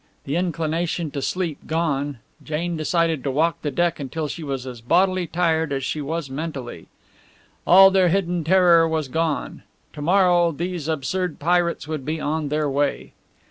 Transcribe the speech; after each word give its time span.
The 0.23 0.35
inclination 0.35 1.11
to 1.11 1.21
sleep 1.21 1.67
gone, 1.67 2.17
Jane 2.43 2.75
decided 2.75 3.23
to 3.23 3.29
walk 3.29 3.61
the 3.61 3.69
deck 3.69 3.99
until 3.99 4.27
she 4.27 4.41
was 4.43 4.65
as 4.65 4.81
bodily 4.81 5.27
tired 5.27 5.71
as 5.71 5.83
she 5.83 6.01
was 6.01 6.27
mentally. 6.27 6.87
All 7.67 7.91
the 7.91 8.09
hidden 8.09 8.43
terror 8.43 8.87
was 8.87 9.07
gone. 9.07 9.61
To 9.93 10.01
morrow 10.01 10.51
these 10.53 10.87
absurd 10.87 11.37
pirates 11.37 11.87
would 11.87 12.03
be 12.03 12.19
on 12.19 12.49
their 12.49 12.67
way. 12.67 13.13